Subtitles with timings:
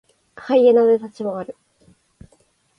[0.35, 1.55] ハイエナで立ち回る。